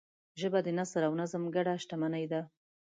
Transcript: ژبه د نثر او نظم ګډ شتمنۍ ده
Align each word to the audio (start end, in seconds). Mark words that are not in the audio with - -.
ژبه 0.39 0.59
د 0.63 0.67
نثر 0.77 1.01
او 1.07 1.13
نظم 1.21 1.43
ګډ 1.55 1.67
شتمنۍ 1.83 2.25
ده 2.31 2.41